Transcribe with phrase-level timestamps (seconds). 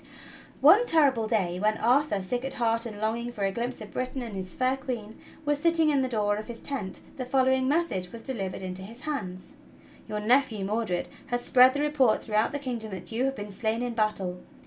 [0.61, 4.23] One terrible day when Arthur, sick at heart and longing for a glimpse of Britain
[4.23, 8.11] and his fair Queen, was sitting in the door of his tent, the following message
[8.11, 9.57] was delivered into his hands:
[10.09, 13.83] "Your nephew, Mordred, has spread the report throughout the kingdom that you have been slain
[13.83, 14.39] in battle.